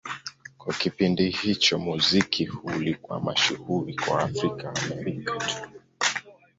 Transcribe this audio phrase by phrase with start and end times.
[0.57, 5.55] Kwa kipindi hicho, muziki huu ulikuwa mashuhuri kwa Waafrika-Waamerika tu.